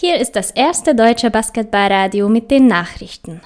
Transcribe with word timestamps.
Hier 0.00 0.20
ist 0.20 0.36
das 0.36 0.52
erste 0.52 0.94
deutsche 0.94 1.28
Basketballradio 1.28 2.28
mit 2.28 2.52
den 2.52 2.68
Nachrichten. 2.68 3.40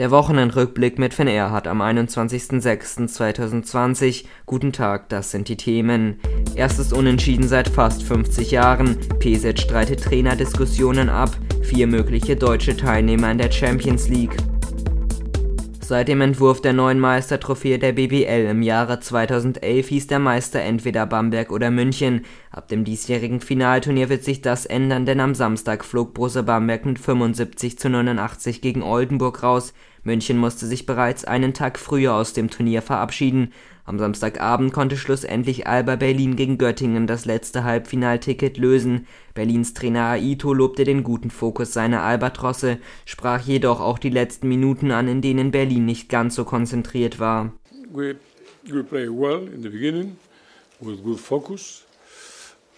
Der 0.00 0.10
Wochenendrückblick 0.10 0.98
mit 0.98 1.14
Finn 1.14 1.28
Erhardt 1.28 1.68
am 1.68 1.80
21.06.2020. 1.80 4.24
Guten 4.46 4.72
Tag, 4.72 5.08
das 5.08 5.30
sind 5.30 5.46
die 5.46 5.56
Themen. 5.56 6.18
Erstes 6.56 6.92
Unentschieden 6.92 7.46
seit 7.46 7.68
fast 7.68 8.02
50 8.02 8.50
Jahren. 8.50 8.98
Pesic 9.20 9.60
streitet 9.60 10.02
Trainerdiskussionen 10.02 11.08
ab. 11.08 11.30
Vier 11.62 11.86
mögliche 11.86 12.34
deutsche 12.34 12.76
Teilnehmer 12.76 13.30
in 13.30 13.38
der 13.38 13.52
Champions 13.52 14.08
League. 14.08 14.36
Seit 15.92 16.08
dem 16.08 16.22
Entwurf 16.22 16.62
der 16.62 16.72
neuen 16.72 16.98
Meistertrophäe 16.98 17.78
der 17.78 17.92
BBL 17.92 18.46
im 18.48 18.62
Jahre 18.62 19.00
2011 19.00 19.88
hieß 19.88 20.06
der 20.06 20.20
Meister 20.20 20.62
entweder 20.62 21.04
Bamberg 21.04 21.52
oder 21.52 21.70
München. 21.70 22.24
Ab 22.50 22.66
dem 22.68 22.84
diesjährigen 22.84 23.42
Finalturnier 23.42 24.08
wird 24.08 24.24
sich 24.24 24.40
das 24.40 24.64
ändern, 24.64 25.04
denn 25.04 25.20
am 25.20 25.34
Samstag 25.34 25.84
flog 25.84 26.14
Bruse 26.14 26.44
Bamberg 26.44 26.86
mit 26.86 26.98
75 26.98 27.78
zu 27.78 27.90
89 27.90 28.62
gegen 28.62 28.82
Oldenburg 28.82 29.42
raus. 29.42 29.74
München 30.04 30.36
musste 30.36 30.66
sich 30.66 30.84
bereits 30.84 31.24
einen 31.24 31.54
Tag 31.54 31.78
früher 31.78 32.14
aus 32.14 32.32
dem 32.32 32.50
Turnier 32.50 32.82
verabschieden. 32.82 33.52
Am 33.84 33.98
Samstagabend 33.98 34.72
konnte 34.72 34.96
schlussendlich 34.96 35.66
Alba 35.66 35.96
Berlin 35.96 36.36
gegen 36.36 36.58
Göttingen 36.58 37.06
das 37.06 37.24
letzte 37.24 37.64
Halbfinalticket 37.64 38.56
lösen. 38.56 39.06
Berlins 39.34 39.74
Trainer 39.74 40.10
Aito 40.10 40.52
lobte 40.52 40.84
den 40.84 41.02
guten 41.02 41.30
Fokus 41.30 41.72
seiner 41.72 42.02
Albatrosse, 42.02 42.78
sprach 43.04 43.42
jedoch 43.42 43.80
auch 43.80 43.98
die 43.98 44.10
letzten 44.10 44.48
Minuten 44.48 44.90
an, 44.90 45.08
in 45.08 45.20
denen 45.20 45.50
Berlin 45.50 45.84
nicht 45.84 46.08
ganz 46.08 46.34
so 46.34 46.44
konzentriert 46.44 47.18
war. 47.18 47.52
We, 47.92 48.16
we 48.64 48.82
play 48.82 49.08
well 49.08 49.48
in 49.52 49.62
the 49.62 49.68
beginning 49.68 50.16
with 50.80 51.02
good 51.02 51.20
focus 51.20 51.84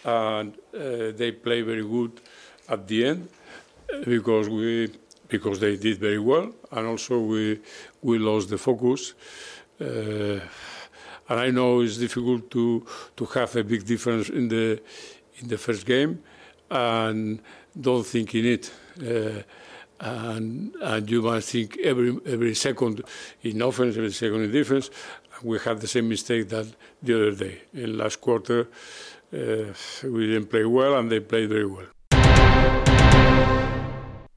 and 0.05 0.55
uh, 0.75 1.13
they 1.17 1.33
play 1.33 1.63
very 1.63 1.83
good 1.83 2.13
at 2.69 2.89
the 2.89 3.05
end 3.05 3.29
because 4.05 4.51
we 4.51 4.91
because 5.29 5.61
they 5.61 5.77
did 5.77 5.99
very 5.99 6.19
well 6.19 6.53
and 6.73 6.87
also 6.87 7.19
we 7.19 7.61
we 8.03 8.19
lost 8.19 8.49
the 8.51 8.59
focus. 8.59 9.15
Uh, 9.81 10.41
and 11.29 11.41
I 11.41 11.51
know 11.51 11.81
it's 11.81 11.97
difficult 11.97 12.51
to 12.51 12.85
to 13.17 13.25
have 13.27 13.57
a 13.57 13.65
big 13.65 13.85
difference 13.85 14.29
in 14.29 14.49
the 14.49 14.81
in 15.39 15.49
the 15.49 15.59
first 15.59 15.87
game, 15.87 16.23
and 16.71 17.41
don't 17.81 18.07
think 18.07 18.35
in 18.35 18.47
it. 18.47 18.73
Uh, 19.01 19.43
and 20.01 20.75
and 20.83 21.11
you 21.11 21.23
must 21.23 21.51
think 21.51 21.79
every 21.79 22.19
every 22.27 22.55
second 22.55 23.03
in 23.43 23.63
offense, 23.63 23.97
every 23.97 24.13
second 24.13 24.43
in 24.43 24.51
defense. 24.53 24.91
We 25.43 25.59
had 25.59 25.81
the 25.81 25.89
same 25.89 26.09
mistake 26.09 26.49
that 26.51 26.67
the 27.03 27.15
other 27.15 27.33
day 27.33 27.63
in 27.73 27.99
last 27.99 28.21
quarter. 28.21 28.69
Uh, 29.33 29.73
we 30.05 30.27
didn't 30.29 30.47
play 30.47 30.65
well, 30.65 30.97
and 30.99 31.11
they 31.11 31.21
played 31.21 31.49
very 31.49 31.67
well. 31.67 31.87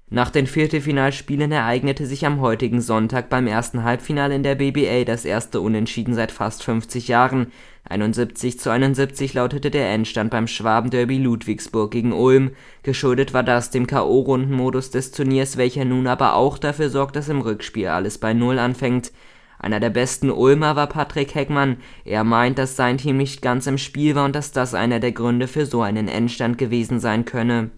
Nach 0.10 0.30
den 0.30 0.48
Viertelfinalspielen 0.48 1.52
ereignete 1.52 2.06
sich 2.06 2.26
am 2.26 2.40
heutigen 2.40 2.80
Sonntag 2.80 3.30
beim 3.30 3.46
ersten 3.46 3.84
Halbfinale 3.84 4.36
in 4.36 4.44
der 4.44 4.56
BBL 4.56 5.04
das 5.04 5.26
erste 5.26 5.60
Unentschieden 5.60 6.14
seit 6.14 6.32
fast 6.32 6.64
50 6.64 7.10
Jahren. 7.10 7.52
71 7.90 8.58
zu 8.58 8.70
71 8.70 9.34
lautete 9.34 9.70
der 9.70 9.90
Endstand 9.90 10.32
beim 10.32 10.48
Schwabenderby 10.48 11.18
Ludwigsburg 11.18 11.92
gegen 11.92 12.14
Ulm. 12.14 12.52
Geschuldet 12.84 13.34
war 13.34 13.44
das 13.44 13.70
dem 13.70 13.86
K.O.-Rundenmodus 13.86 14.94
des 14.94 15.12
Turniers, 15.12 15.58
welcher 15.58 15.84
nun 15.84 16.08
aber 16.08 16.36
auch 16.36 16.58
dafür 16.58 16.90
sorgt, 16.90 17.18
dass 17.18 17.28
im 17.28 17.42
Rückspiel 17.42 17.88
alles 17.88 18.18
bei 18.18 18.34
Null 18.34 18.60
anfängt. 18.60 19.12
Einer 19.60 19.82
der 19.82 19.90
besten 19.90 20.32
Ulmer 20.32 20.78
war 20.78 20.88
Patrick 20.88 21.36
Heckmann. 21.36 21.78
Er 22.06 22.24
meint, 22.24 22.60
dass 22.60 22.78
sein 22.78 22.98
Team 22.98 23.18
nicht 23.18 23.42
ganz 23.42 23.68
im 23.68 23.78
Spiel 23.78 24.16
war 24.16 24.24
und 24.24 24.36
dass 24.38 24.54
das 24.54 24.74
einer 24.74 25.02
der 25.02 25.12
Gründe 25.12 25.50
für 25.50 25.66
so 25.66 25.82
einen 25.82 26.08
Endstand 26.08 26.58
gewesen 26.58 27.02
sein 27.02 27.26
könne. 27.26 27.72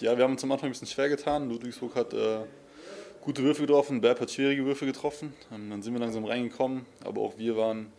Ja, 0.00 0.16
wir 0.16 0.24
haben 0.24 0.32
uns 0.32 0.42
am 0.42 0.50
Anfang 0.50 0.70
ein 0.70 0.72
bisschen 0.72 0.86
schwer 0.88 1.10
getan. 1.10 1.50
Ludwigsburg 1.50 1.94
hat 1.94 2.14
äh, 2.14 2.38
gute 3.20 3.42
Würfe 3.42 3.66
getroffen, 3.66 4.00
Berb 4.00 4.18
hat 4.18 4.30
schwierige 4.30 4.64
Würfe 4.64 4.86
getroffen. 4.86 5.34
Ähm, 5.52 5.68
dann 5.68 5.82
sind 5.82 5.92
wir 5.92 6.00
langsam 6.00 6.24
reingekommen, 6.24 6.86
aber 7.04 7.20
auch 7.20 7.36
wir 7.36 7.54
waren 7.58 7.92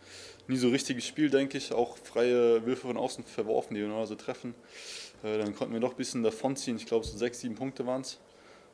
nie 0.48 0.56
so 0.56 0.70
richtig 0.70 0.96
gespielt, 0.96 1.32
denke 1.32 1.58
ich. 1.58 1.72
Auch 1.72 1.96
freie 1.96 2.66
Würfe 2.66 2.88
von 2.88 2.96
außen 2.96 3.22
verworfen, 3.22 3.74
die 3.74 3.80
wir 3.82 3.86
normalerweise 3.86 4.16
treffen. 4.16 4.56
Äh, 5.22 5.38
dann 5.38 5.54
konnten 5.54 5.72
wir 5.72 5.78
noch 5.78 5.92
ein 5.92 5.96
bisschen 5.96 6.24
davonziehen. 6.24 6.76
Ich 6.76 6.86
glaube, 6.86 7.06
so 7.06 7.16
sechs, 7.16 7.38
sieben 7.38 7.54
Punkte 7.54 7.86
waren 7.86 8.00
es. 8.00 8.18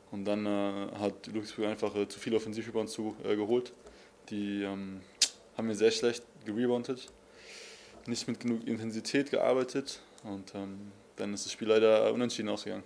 Und 0.09 0.25
dann 0.25 0.47
äh, 0.47 0.87
hat 0.97 1.27
Ludwigsburg 1.27 1.67
einfach 1.67 1.95
äh, 1.95 2.07
zu 2.07 2.19
viel 2.19 2.33
Offensivrebounds 2.33 2.93
zu 2.93 3.15
äh, 3.23 3.35
geholt. 3.35 3.73
Die 4.31 4.63
ähm, 4.63 5.01
haben 5.55 5.67
wir 5.67 5.75
sehr 5.75 5.91
schlecht 5.91 6.23
gereboundet, 6.45 7.11
nicht 8.07 8.27
mit 8.27 8.39
genug 8.39 8.65
Intensität 8.65 9.29
gearbeitet 9.29 9.99
und 10.23 10.55
ähm, 10.55 10.91
dann 11.15 11.33
ist 11.33 11.45
das 11.45 11.51
Spiel 11.51 11.67
leider 11.67 12.11
unentschieden 12.11 12.49
ausgegangen. 12.49 12.83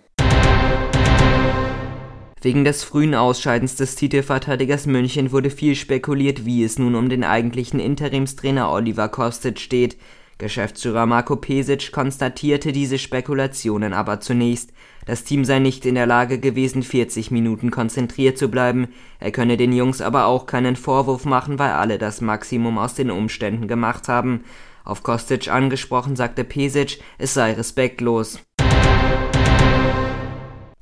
Wegen 2.44 2.64
des 2.64 2.84
frühen 2.84 3.14
Ausscheidens 3.14 3.74
des 3.74 3.96
Titelverteidigers 3.96 4.86
München 4.86 5.32
wurde 5.32 5.48
viel 5.48 5.74
spekuliert, 5.74 6.44
wie 6.44 6.62
es 6.62 6.78
nun 6.78 6.94
um 6.94 7.08
den 7.08 7.24
eigentlichen 7.24 7.80
Interimstrainer 7.80 8.70
Oliver 8.70 9.08
Kostic 9.08 9.58
steht. 9.58 9.96
Geschäftsführer 10.36 11.06
Marco 11.06 11.36
Pesic 11.36 11.90
konstatierte 11.90 12.72
diese 12.72 12.98
Spekulationen 12.98 13.94
aber 13.94 14.20
zunächst. 14.20 14.74
Das 15.06 15.24
Team 15.24 15.46
sei 15.46 15.58
nicht 15.58 15.86
in 15.86 15.94
der 15.94 16.06
Lage 16.06 16.38
gewesen, 16.38 16.82
40 16.82 17.30
Minuten 17.30 17.70
konzentriert 17.70 18.36
zu 18.36 18.48
bleiben. 18.48 18.88
Er 19.20 19.30
könne 19.30 19.56
den 19.56 19.72
Jungs 19.72 20.02
aber 20.02 20.26
auch 20.26 20.44
keinen 20.44 20.76
Vorwurf 20.76 21.24
machen, 21.24 21.58
weil 21.58 21.70
alle 21.70 21.96
das 21.96 22.20
Maximum 22.20 22.76
aus 22.76 22.94
den 22.94 23.10
Umständen 23.10 23.68
gemacht 23.68 24.08
haben. 24.08 24.44
Auf 24.84 25.02
Kostic 25.02 25.48
angesprochen 25.48 26.14
sagte 26.14 26.44
Pesic, 26.44 27.00
es 27.16 27.32
sei 27.32 27.54
respektlos. 27.54 28.40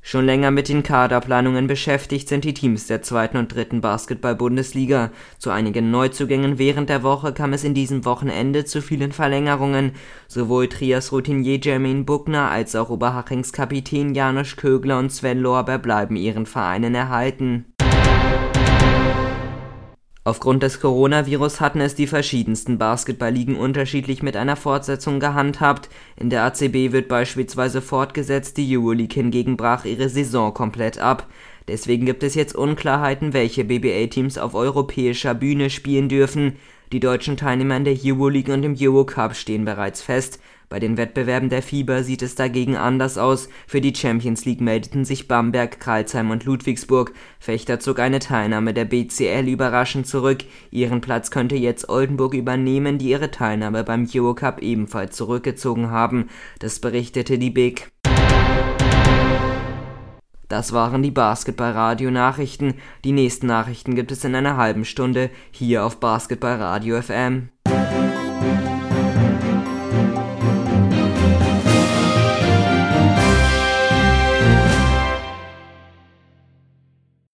Schon 0.05 0.25
länger 0.25 0.51
mit 0.51 0.67
den 0.67 0.83
Kaderplanungen 0.83 1.65
beschäftigt 1.65 2.27
sind 2.27 2.43
die 2.43 2.53
Teams 2.53 2.87
der 2.87 3.01
zweiten 3.03 3.37
und 3.37 3.55
dritten 3.55 3.79
Basketball-Bundesliga. 3.79 5.11
Zu 5.39 5.49
einigen 5.49 5.91
Neuzugängen 5.91 6.57
während 6.57 6.89
der 6.89 7.03
Woche 7.03 7.31
kam 7.31 7.53
es 7.53 7.63
in 7.63 7.73
diesem 7.73 8.03
Wochenende 8.03 8.65
zu 8.65 8.81
vielen 8.81 9.13
Verlängerungen. 9.13 9.93
Sowohl 10.27 10.67
Trias 10.67 11.13
Routinier 11.13 11.57
Jermaine 11.57 12.03
Buckner 12.03 12.51
als 12.51 12.75
auch 12.75 12.89
Oberhachings 12.89 13.53
Kapitän 13.53 14.13
Janusz 14.13 14.57
Kögler 14.57 14.99
und 14.99 15.09
Sven 15.09 15.39
Lorber 15.39 15.77
bleiben 15.77 16.17
ihren 16.17 16.47
Vereinen 16.47 16.95
erhalten. 16.95 17.72
Aufgrund 20.25 20.63
des 20.63 20.79
Coronavirus 20.79 21.59
hatten 21.59 21.81
es 21.81 21.95
die 21.95 22.07
verschiedensten 22.07 22.77
Basketballligen 22.77 23.57
unterschiedlich 23.57 24.23
mit 24.23 24.37
einer 24.37 24.55
Fortsetzung 24.55 25.19
gehandhabt. 25.19 25.89
In 26.15 26.29
der 26.29 26.43
ACB 26.45 26.93
wird 26.93 27.09
beispielsweise 27.09 27.81
fortgesetzt, 27.81 28.55
die 28.55 28.77
Euroleague 28.77 29.13
hingegen 29.13 29.57
brach 29.57 29.83
ihre 29.83 30.07
Saison 30.07 30.53
komplett 30.53 30.97
ab. 30.97 31.27
Deswegen 31.67 32.05
gibt 32.05 32.23
es 32.23 32.35
jetzt 32.35 32.55
Unklarheiten, 32.55 33.33
welche 33.33 33.65
BBA-Teams 33.65 34.37
auf 34.37 34.55
europäischer 34.55 35.33
Bühne 35.33 35.69
spielen 35.69 36.07
dürfen. 36.07 36.55
Die 36.93 37.01
deutschen 37.01 37.35
Teilnehmer 37.35 37.75
in 37.75 37.83
der 37.83 37.97
Euroleague 38.01 38.53
und 38.53 38.63
im 38.63 38.77
Eurocup 38.79 39.35
stehen 39.35 39.65
bereits 39.65 40.01
fest. 40.01 40.39
Bei 40.69 40.79
den 40.79 40.97
Wettbewerben 40.97 41.49
der 41.49 41.61
FIBA 41.61 42.03
sieht 42.03 42.21
es 42.21 42.35
dagegen 42.35 42.75
anders 42.75 43.17
aus. 43.17 43.49
Für 43.67 43.81
die 43.81 43.93
Champions 43.95 44.45
League 44.45 44.61
meldeten 44.61 45.05
sich 45.05 45.27
Bamberg, 45.27 45.79
Karlsheim 45.79 46.31
und 46.31 46.45
Ludwigsburg. 46.45 47.13
Fechter 47.39 47.79
zog 47.79 47.99
eine 47.99 48.19
Teilnahme 48.19 48.73
der 48.73 48.85
BCL 48.85 49.47
überraschend 49.47 50.07
zurück. 50.07 50.43
Ihren 50.71 51.01
Platz 51.01 51.31
könnte 51.31 51.55
jetzt 51.55 51.89
Oldenburg 51.89 52.33
übernehmen, 52.33 52.97
die 52.97 53.09
ihre 53.09 53.31
Teilnahme 53.31 53.83
beim 53.83 54.07
Eurocup 54.13 54.61
ebenfalls 54.61 55.15
zurückgezogen 55.15 55.91
haben. 55.91 56.29
Das 56.59 56.79
berichtete 56.79 57.37
die 57.37 57.51
Big. 57.51 57.91
Das 60.53 60.71
waren 60.71 61.01
die 61.01 61.09
Basketball-Radio-Nachrichten. 61.09 62.75
Die 63.03 63.11
nächsten 63.11 63.47
Nachrichten 63.47 63.95
gibt 63.95 64.11
es 64.11 64.23
in 64.23 64.35
einer 64.35 64.55
halben 64.55 64.85
Stunde 64.85 65.31
hier 65.49 65.83
auf 65.83 65.99
Basketball 65.99 66.57
Radio 66.57 67.01
FM. 67.01 67.49